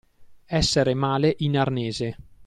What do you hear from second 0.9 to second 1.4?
male